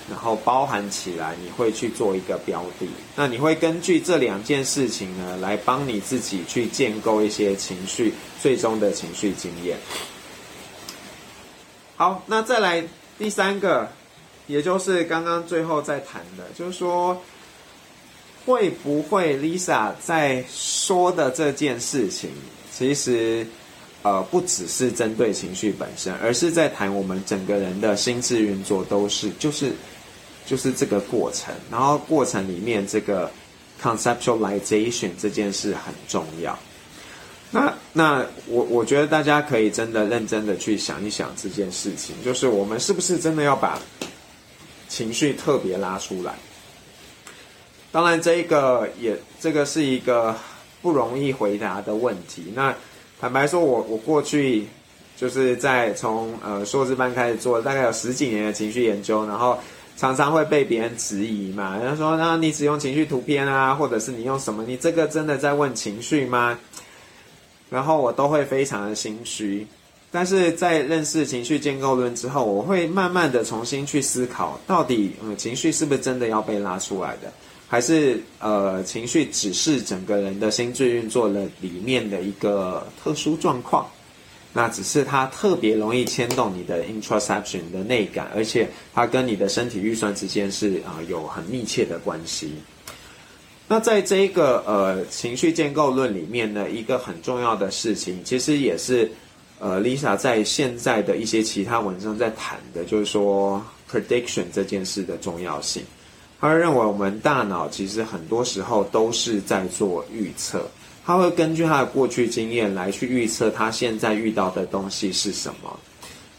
[0.08, 2.88] 然后包含起来，你会去做一个标的。
[3.14, 9.76] 那你会根据这两件事情呢，来帮你自己去建构一些情绪，最终的情绪经验。
[11.96, 12.82] 好，那再来
[13.18, 13.87] 第三个，
[14.46, 17.20] 也就是刚刚最后在谈的，就是说，
[18.44, 22.31] 会不会 Lisa 在说的这件事情，
[22.72, 23.46] 其实
[24.02, 29.72] 呃不只是针对情绪本身，而是在谈我们整个人的心智运作都是，就是
[30.44, 33.31] 就是这个过程，然后过程里面这个
[33.81, 36.59] conceptualization 这件事很重要。
[37.50, 43.78] 那那我我觉得大家可以真的认真的去想一想这件事情，就是我们是不是真的要把
[44.88, 46.35] 情绪特别拉出来？
[47.92, 50.35] 当然，这一个也这个是一个
[50.81, 52.50] 不容易回答的问题。
[52.55, 52.74] 那
[53.20, 54.66] 坦白说，我我过去
[55.14, 59.59] 就是在从呃硕士班开始做，大概有十几年的情绪研究，然后
[59.96, 64.64] 常常会被别人质疑嘛，人家说，那你只用情绪图片啊，或者是你用什么？
[64.66, 66.59] 你这个真的在问情绪吗？
[67.68, 69.66] 然后我都会非常的心虚，
[70.11, 77.33] 但是在认识情绪建构论之后，我会慢慢的重新去思考，到底嗯情绪是不是真的要被拉出来的，
[77.72, 83.88] 还是呃情绪只是整个人的心智运作了里面的一个特殊状况，
[84.52, 92.52] 那只是它特别容易牵动你的 introspection 的内感，而且它跟你的身体预算之间是啊、有很密切的关系。
[93.66, 99.11] 那在这一个呃情绪建构论里面呢，一个很重要的事情，其实也是
[99.58, 105.82] 呃 Lisa 在现在的一些其他文章在谈的，就是说 prediction 这件事的重要性。
[106.42, 110.68] 他认为我们大脑其实很多时候都是在做预测，
[111.07, 115.78] 他会根据他的过去经验来去预测他现在遇到的东西是什么。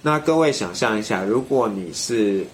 [0.02, 2.46] 那各位想象一下，如果你是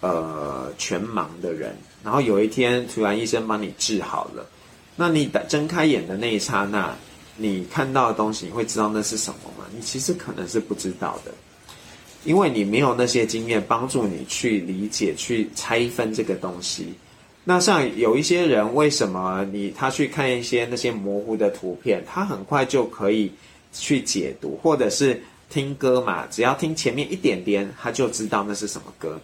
[0.00, 1.76] 呃全盲的人。
[2.02, 4.46] 然后有一天，突然医生帮你治好了，
[4.94, 6.94] 那你睁开眼的那一刹那，
[7.36, 9.64] 你看到的东西，你会知道那是什么吗？
[9.74, 11.32] 你其实可能是不知道的，
[12.24, 16.92] 因为你没有那些经验帮助你去理解、去拆分这个东西。
[17.44, 23.30] 那像有一些人，为什么你他去看一些那些模糊的图片，他很快就可以
[23.72, 29.20] 去解读，或者是听歌嘛，只要听前面一点点，他就知道那是什么歌。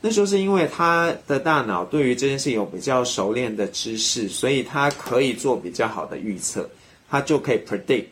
[0.00, 6.68] 那就是因为他的大脑对于这件事有比较熟练的知识，所以他可以做比较好的预测，
[7.08, 8.06] 他就可以 predict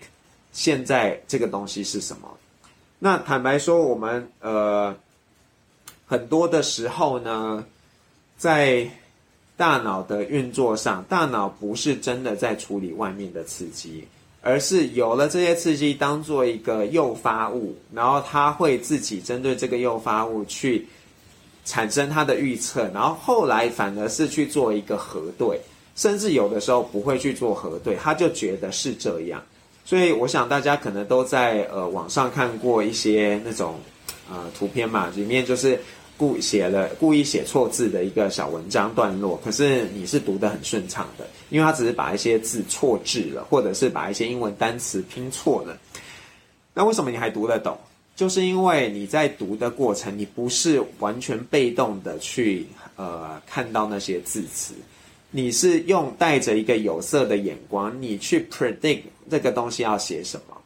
[0.53, 2.29] 现在这个东西是什么。
[3.05, 4.95] 那坦白说，我们呃
[6.07, 7.65] 很多的时候呢，
[8.39, 8.89] 在
[9.57, 14.07] 大脑的运作上，大脑不是真的在处理外面的刺激。
[14.41, 20.87] 而是有了这些刺激当做一个诱发物，然后它会自己针对这个诱发物去
[21.65, 25.61] 产生它的预测，然后后来反而是去做一个核对，
[25.97, 29.43] 甚至有的时候不会去做核对，他就觉得是这样。
[29.85, 33.77] 所以我想大家可能都在呃网上看过一些那种
[34.31, 35.79] 呃图片嘛，里面就是。
[36.19, 45.77] 故写了故意写错字的一个小文章段落，可是你是读得很顺畅的，因为他只是把一些字错字了，或者是把一些英文单词拼错了。
[46.75, 47.77] 那为什么你还读得懂？
[48.15, 54.75] 就是因为你在读的过程，你不是完全被动的去呃看到那些字词，
[55.35, 60.57] 你是用带着一个有色的眼光，你去 predict 这个东西要写什么。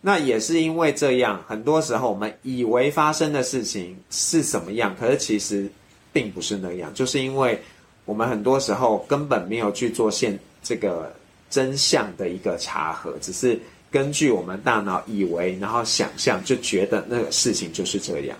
[0.00, 5.70] 那也是因为这样，很多时候我们以为发生的事情是什么样，可是其实
[6.12, 7.56] 并不是那样，就是因为
[8.04, 11.14] 我们很多时候根本没有去做现这个
[11.48, 13.56] 真相的一个查核，只是
[13.92, 18.36] 根据我们大脑以为，然后想象就觉得那个事情就是这样。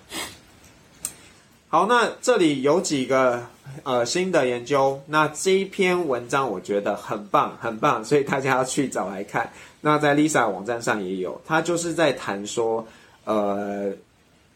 [1.73, 3.43] 好，那这里有几个
[3.83, 9.51] 呃新的研究，那这一篇文章我觉得很棒，很棒，所以大家要去找来看。
[9.81, 12.87] 那在 Lisa 网站上也有，他就是在谈说，
[13.25, 13.91] 呃，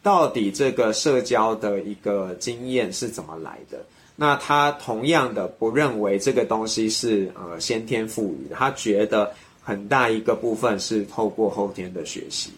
[0.03, 3.79] 到底这个社交的一个经验是怎么来的？
[4.15, 12.51] 那他同样的不认为这个东西是呃先天赋予的，他觉得很大一个部分是透过后天的学习。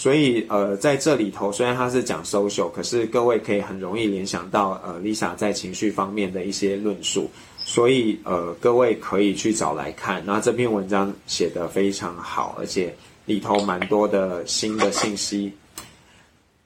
[0.00, 7.30] 所以呃，在这里头虽然他是讲 social，可是各位可以很容易联想到呃 Lisa 在情绪方面的一些论述。
[7.66, 10.24] 所以，呃，各位可以去找来看。
[10.24, 15.52] 那这篇文章写得非常好，而且里头蛮多的新的信息。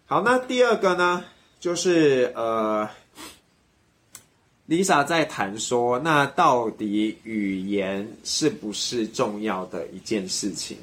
[0.07, 1.25] 好，那第二个呢，
[1.59, 2.89] 就是呃
[4.69, 10.79] ，Lisa 在谈说，那到底语言是不是重要的一件事情？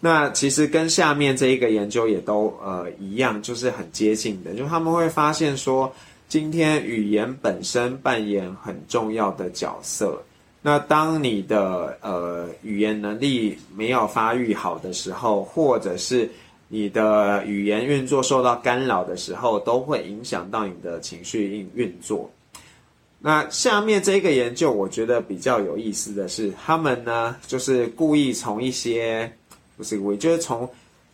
[0.00, 5.92] 那其实跟下面这一个研究也都呃一样，就是很接近的，就他们会发现说。
[6.28, 10.20] 今天语言本身扮演很重要的角色。
[10.60, 16.28] 那当你的呃语言能力没有发育好的时候，或者是
[16.66, 22.28] 你的语言运作受到干扰的时候，都会影响到你的情绪运运作。
[23.20, 29.32] 那下面这个研究，我觉得比较有意思的是，他们呢就是故意从一些
[29.76, 30.68] 不是故意，就是从。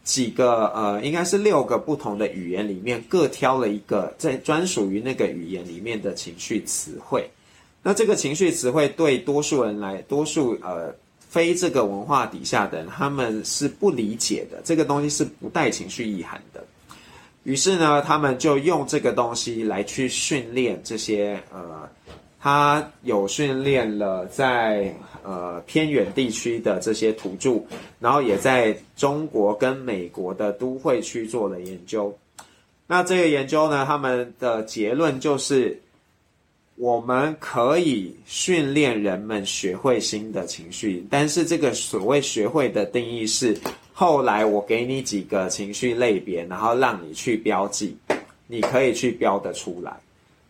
[0.05, 7.31] 几个呃，应该是六个不同的语言里面，各挑了一个在专属于那个语言里面的情绪词汇。
[7.85, 14.61] 那这个情绪词汇对多数人来，多数呃非这个文化底下的人，他们是不理解的。
[14.64, 16.64] 这个东西是不带情绪意涵的。
[17.44, 21.88] 于是呢，他们就用这个东西来去训练这些呃。
[22.42, 27.62] 他有训练了在呃偏远地区的这些土著，
[28.00, 32.12] 然后也在中国跟美国的都会区做了研究。
[32.88, 35.81] 那这个研究呢，他们的结论就是，
[36.74, 43.57] 我们可以训练人们学会新的情绪，但是这个所谓学会的定义是，
[43.92, 47.96] 后来我给你几个情绪类别，然后让你去标记，
[48.48, 49.92] 你可以去标得出来。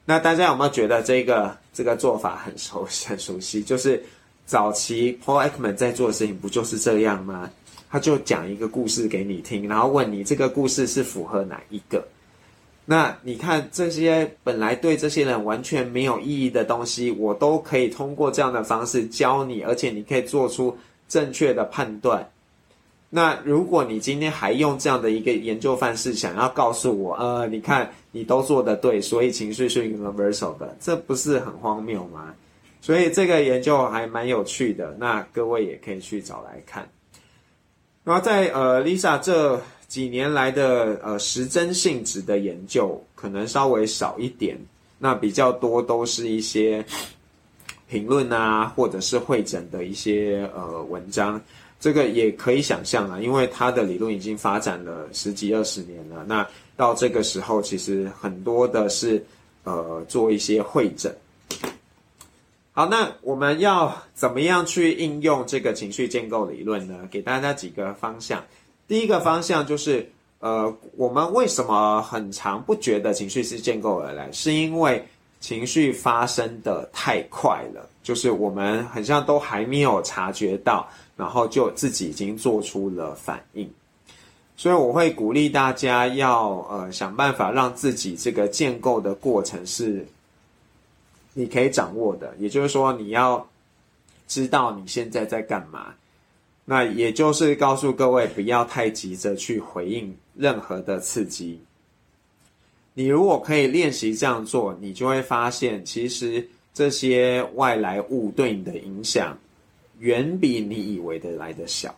[0.05, 3.63] 那大家有没有觉得这个这个做法很熟很熟悉？
[3.63, 4.03] 就是
[4.45, 7.49] 早期 Paul Ekman 在做的事情不就是这样吗？
[7.89, 12.03] 他就讲一个故事给你听，然后问你这个故事是符合哪一个？
[12.85, 20.77] 那你看这些本来对这些人完全没有意义的东西，我都可以通过这样的方式教你，而且你可以做出
[21.09, 22.29] 正确的判断。
[23.15, 32.35] 那如果你今天还用这样的一个研究范式，想要告诉我，呃，你看你都做得对，所以情绪是 universal 的，这不是很荒谬吗？
[32.81, 36.89] 所以这个研究还蛮有趣的，那各位也可以去找来看。
[38.03, 44.59] 然后在呃 Lisa 这几年来的呃时针性质的研究，可能稍微少一点，
[44.99, 46.83] 那比较多都是一些
[47.91, 51.39] 评论啊，或者是会诊的一些呃文章。
[51.83, 56.25] 这个也可以想象啊，因为他的理论已经发展了十几二十年了。
[56.29, 59.21] 那到这个时候，其实很多的是
[59.65, 61.13] 呃做一些会诊。
[62.71, 67.01] 好，那我们要怎么样去应用这个情绪建构理论呢？
[67.11, 68.45] 给大家几个方向。
[68.87, 70.09] 第一个方向就是，
[70.39, 74.31] 呃，我们为什么很常不觉得情绪是建构而来？
[74.31, 75.05] 是因为
[75.43, 83.69] 情绪发生的太快了，就是我们好像都还没有察觉到，然后就自己已经做出了反应。
[84.57, 90.07] 所以我会鼓励大家要呃想办法让自己这个建构的过程是
[91.35, 93.45] 你可以掌握的，也就是说你要
[94.29, 95.93] 知道你现在在干嘛。
[96.65, 101.61] 那也就是告诉各位，不要太急着去回应任何的刺激。
[102.95, 109.39] 你如果可以练习这样做，你就会发现，其实这些外来物对你的影响，
[110.01, 111.95] 远比你以为的来得小。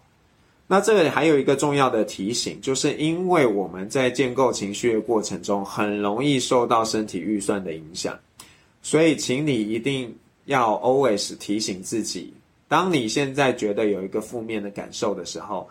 [0.67, 8.19] 那这里还有一个重要的提醒，就是因为我们在建构情绪的过程中，很容易受到身体预算的影响，
[8.81, 10.17] 所以请你一定
[10.47, 12.33] 要 always 提醒自己。
[12.67, 15.69] 当你现在觉得有一个负面的感受的时候，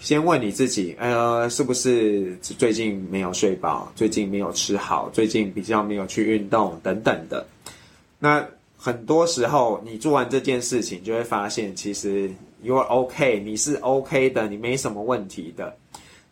[0.00, 3.92] 先问你自己：呃，是不是最近没有睡饱？
[3.94, 5.10] 最近没有吃好？
[5.12, 7.46] 最近比较没有去运动等等的。
[8.18, 8.44] 那
[8.76, 12.30] 很多时候，你做完这件事情，就会发现其实
[12.64, 15.76] you're OK，你是 OK 的，你没什么问题的。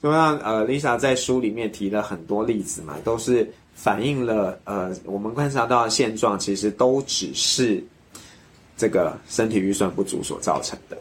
[0.02, 7.84] 就像呃，Lisa 在书里面提了很多例子嘛，都是反映了呃，我们观察到的现状，其实都只是。
[8.80, 10.96] 这个身体预算不足所造成的。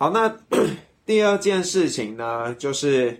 [0.00, 0.32] 好，那
[1.04, 3.18] 第二件事情呢，就是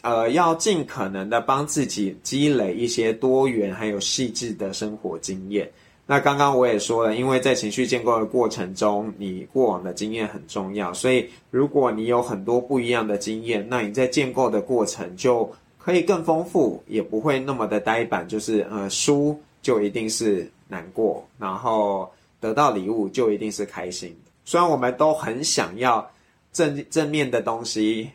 [0.00, 5.70] 呃，要尽可能的帮自己积累一些多元还有细致的生活经验。
[6.06, 20.50] 那刚刚我也说了，因为在情绪建构的过程中，你过往的经验很重要，所以如果你有很多不一样的经验，那你在建构的过程就可以更丰富，也不会那么的呆板，就是呃，输就一定是。
[20.72, 24.16] 难过，然后得到礼物就一定是开心。
[24.50, 26.10] 虽然我们都很想要
[26.52, 28.10] 正正面的东西，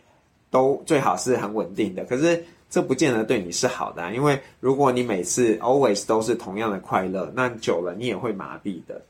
[0.51, 4.11] 都最好是很稳定的，可是这不见得对你是好的啊。
[4.11, 9.01] 因为如果你每次 always 都是同样的快乐，那久了你也会麻痹的。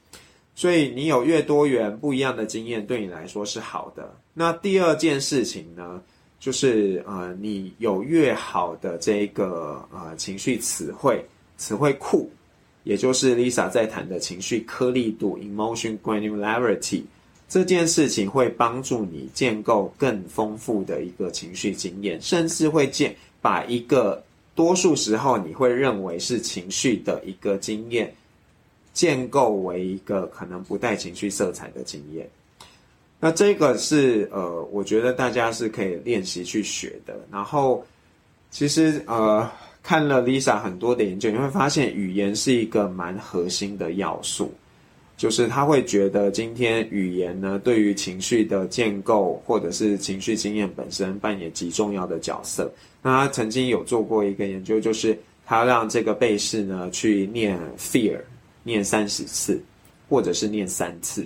[0.53, 4.07] 所以你有越多元不一样的经验，对你来说是好的。
[4.31, 5.99] 那第二件事情呢，
[6.39, 11.25] 就是呃，你有越好的这个呃情绪词汇
[11.57, 12.29] 词汇库。
[12.83, 17.01] 也就是 Lisa 在谈的情绪颗粒度 （emotion granularity）
[17.47, 24.23] 这件事情，会帮助你建构更丰富的一个情绪经验，甚至会建把一个
[24.55, 28.13] 多数时候你会认为是情绪的一个经验，
[28.93, 32.29] 建构为一个可能不带情绪色彩的经验。
[33.19, 37.15] 那这个是呃，我觉得大家是可以练习去学的。
[37.31, 37.85] 然后，
[38.51, 39.49] 其实呃。
[39.87, 44.51] 看了 Lisa 很多的研究，你会发现语言是一个蛮核心的要素，
[45.17, 52.71] 就是他会觉得今天语言呢，对于情绪的建构或者是情绪经验本身扮演极重要的角色。
[53.01, 58.19] 那他曾经有做过一个研究，就是他让这个被试呢去念 fear，
[58.63, 59.61] 念三十次，
[60.09, 61.25] 或者是念三次，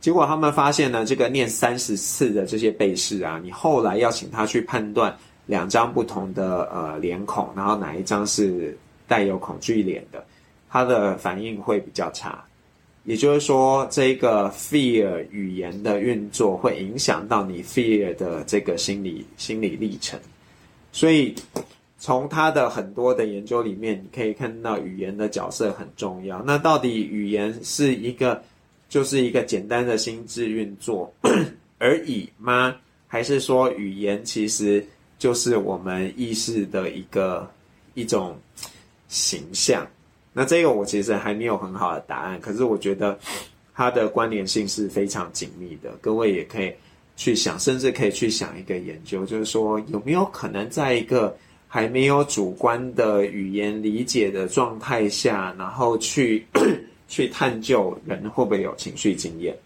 [0.00, 5.16] 结果他们发现呢，这个念三十次的这些被试啊，你后来要请他去判断。
[5.46, 8.78] 两张不同的呃脸孔，然后哪一张是
[9.08, 10.24] 带有恐惧脸的，
[10.68, 12.44] 他的反应会比较差。
[13.04, 20.18] 也就是说，这个 fear 语言的运作会影响到你 fear 的这个心理心理历程。
[20.92, 21.34] 所以，
[21.98, 26.42] 从他的很多的研究里面，你可以看到语言的角色很重要。
[26.44, 28.42] 那到底语言是一个
[28.88, 31.12] 就是一个简单的心智运作
[31.78, 32.76] 而已吗？
[33.06, 34.84] 还是说语言其实？
[35.20, 37.46] 就是我们意识的一个
[37.92, 38.40] 一种
[39.08, 39.86] 形象，
[40.32, 43.18] 那这个我其实还没有很好的答案，可是我觉得
[43.74, 45.90] 它的关联性是非常紧密的。
[46.00, 46.72] 各位也可以
[47.16, 56.46] 去想，甚至可以去想一个研究，就是说有没有可能在一个还没有主观的语言理解的状态下，然后去
[57.08, 59.56] 去探究人会不会有情绪经验。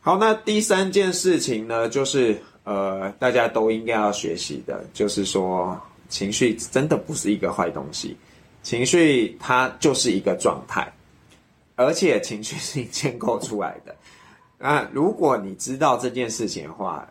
[0.00, 2.36] 好，那第三件事情呢，就是。
[2.64, 5.74] 呃，大家都应该要学习的，就是说，
[6.10, 8.14] 情绪真的不是一个坏东西，
[8.68, 10.86] 情绪它就是一个状态，
[11.74, 13.96] 而且情绪是建构出来的。
[14.60, 17.08] 那如果你知道这件事情的话，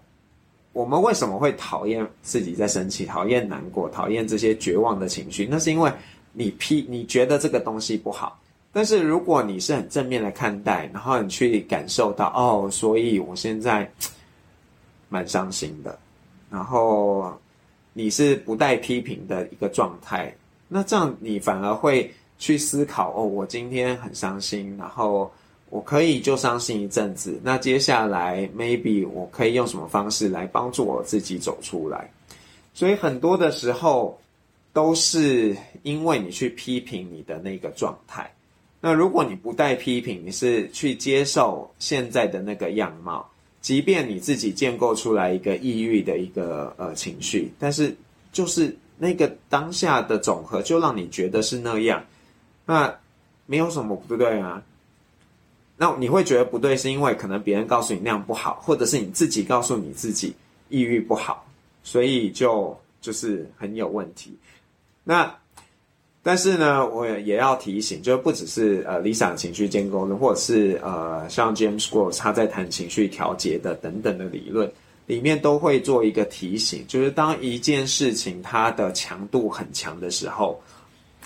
[0.71, 5.47] 我们为什么会讨厌自己在生气、讨厌难过、讨厌这些绝望的情绪？
[5.49, 5.91] 那是因为
[6.31, 8.39] 你批，你觉得这个东西不好。
[8.71, 13.91] 但是如果你是很正面的看待，然后你去感受到，哦，所以我现在。
[15.09, 15.97] 蛮伤心的，
[16.49, 17.33] 然后
[17.93, 20.35] 你是不带批评的一个状态，
[20.68, 25.32] 那这样你反而会去思考哦，我今天很伤心，然后
[25.70, 32.11] 我可以就伤心一阵子，那接下来 maybe 我可以用什么方式来帮助我自己走出来？
[32.74, 34.20] 所以很多的时候
[34.72, 38.32] 都是因为你去批评你的那个状态。
[38.80, 43.28] 那如果你不带批评，你是去接受现在的那个样貌，
[43.59, 47.95] 即便你自己建构出来一个抑郁的一个呃情绪，但是
[48.32, 52.03] 就是那个当下的总和就让你觉得是那样，
[52.65, 52.93] 那
[53.45, 54.61] 没有什么不对啊。
[55.77, 60.33] 那你会觉得不对，是因为可能别人告诉你那样不好，或者是你自己告诉你自己
[60.69, 61.45] 抑郁不好，
[61.83, 64.35] 所以就就是很有问题。
[65.03, 65.33] 那
[66.23, 74.69] 但是呢，我也要提醒，就不只是呃 Lisa 情绪建构论，或者是呃像 James Gross 他在谈情绪调节的等等的理论
[75.07, 80.61] 里面，都会做一个提醒，就是当一件事情它的强度很强的时候，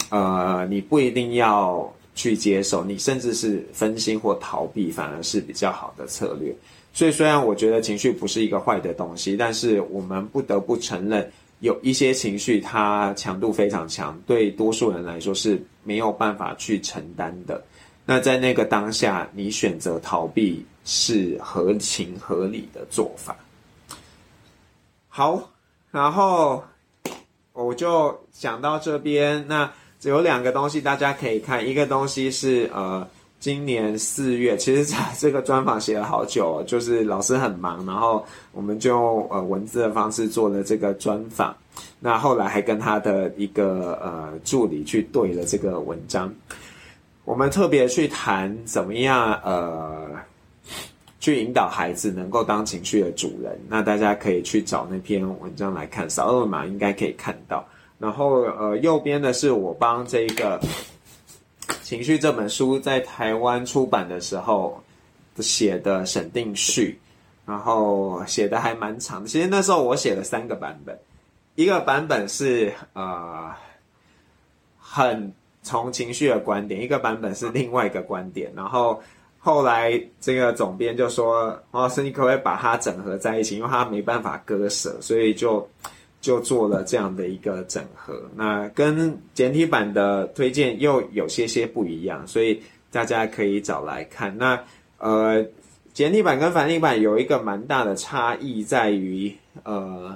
[0.10, 1.94] 呃，你不一定要。
[2.14, 6.54] 去接受你，甚至是分心或逃避，反而是比较好的策略。
[6.94, 17.64] 所以，虽然我觉得情绪不是一个坏的东西，但是我们不得不承认，有一些情绪它强度非常强，对多数人来说是没有办法去承担的。
[18.06, 23.38] 那在那个当下，你选择逃避是合情合理的做法。
[25.12, 25.40] 好，
[25.92, 26.64] 然后
[27.54, 29.70] 我就讲到这边，那。
[30.02, 33.08] 只有两个东西大家可以看，一个东西是呃，
[33.40, 41.56] 今年四月，其实这个专访写了好久，就是老师很忙，然后我们就用呃文字的方式做了这个专访，
[42.00, 46.34] 那后来还跟他的一个呃助理去对了这个文章，
[47.24, 50.10] 我们特别去谈怎么样呃，
[51.22, 57.66] 去引导孩子能够当情绪的主人，那大家可以去找那篇文章来看，扫二维码应该可以看到。
[58.00, 60.60] 然后，呃，右边的是我帮这个
[61.84, 64.84] 《情绪》这本书在台湾出版的时候
[65.38, 67.00] 写的审定序，
[67.46, 69.24] 然后写的还蛮长。
[69.24, 70.98] 其实那时候我写了三个版本，
[71.54, 73.52] 一个版本是呃
[74.80, 78.52] 很从情绪的观点，一个版本是另外一个观点。
[78.56, 79.00] 然后
[79.42, 83.58] 后来这个总编就说：“黄老师，你可不可以把它整合在一起？
[83.58, 85.68] 因为他没办法割舍，所以就。”
[86.22, 92.62] 就做了这样的一个整合，那跟简体版的推荐又有些些不一样，所以
[92.92, 94.38] 大家可以找来看。
[94.38, 94.64] 那
[95.00, 95.44] 呃，
[95.94, 100.16] 简体版跟繁体版有一个蛮大的差异在于，呃，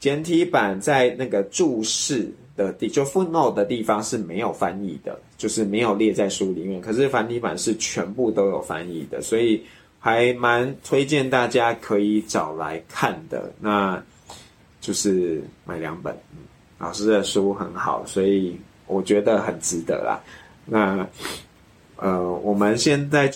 [0.00, 6.80] 简体版在那个注释的地，就 footnote 的地方是没有翻译的，就是没有列在书里面。
[6.80, 9.62] 可是繁体版是全部都有翻译的，所以
[9.98, 13.52] 还蛮推荐大家可以找来看的。
[13.60, 14.02] 那。
[14.80, 16.14] 就是买两本，
[16.76, 18.54] 老师的书很好，所以
[18.86, 20.20] 我觉得很值得啦。
[20.66, 21.08] 那，
[21.96, 23.26] 呃，我们现在。